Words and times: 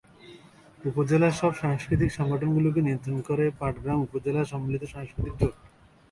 উপজেলার 0.79 1.33
সব 1.41 1.51
সাংস্কৃতিক 1.61 2.09
সংগঠন 2.17 2.49
গুলোকে 2.55 2.79
নিয়ন্ত্রণ 2.85 3.17
করে 3.27 3.45
পাটগ্রাম 3.59 3.97
উপজেলা 4.05 4.41
সম্মিলিত 4.51 4.83
সাংস্কৃতিক 4.93 5.33
জোট। 5.39 5.55